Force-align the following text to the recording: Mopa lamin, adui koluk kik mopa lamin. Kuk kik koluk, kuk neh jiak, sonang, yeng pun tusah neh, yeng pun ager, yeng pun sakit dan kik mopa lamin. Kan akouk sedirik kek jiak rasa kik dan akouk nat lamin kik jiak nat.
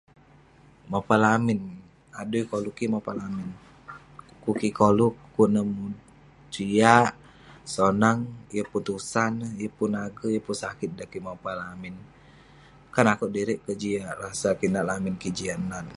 Mopa 0.91 1.15
lamin, 1.25 1.61
adui 2.19 2.43
koluk 2.51 2.75
kik 2.77 2.91
mopa 2.93 3.11
lamin. 3.19 3.49
Kuk 4.43 4.57
kik 4.61 4.75
koluk, 4.79 5.15
kuk 5.35 5.49
neh 5.53 5.67
jiak, 6.53 7.11
sonang, 7.73 8.19
yeng 8.55 8.69
pun 8.71 8.81
tusah 8.87 9.27
neh, 9.39 9.51
yeng 9.61 9.73
pun 9.77 9.91
ager, 10.05 10.29
yeng 10.33 10.45
pun 10.47 10.55
sakit 10.63 10.89
dan 10.97 11.07
kik 11.11 11.25
mopa 11.27 11.51
lamin. 11.61 11.95
Kan 12.93 13.07
akouk 13.11 13.29
sedirik 13.31 13.59
kek 13.65 13.79
jiak 13.81 14.13
rasa 14.23 14.49
kik 14.51 14.59
dan 14.59 14.59
akouk 14.59 14.71
nat 14.77 14.85
lamin 14.89 15.15
kik 15.21 15.33
jiak 15.37 15.59
nat. 15.69 15.85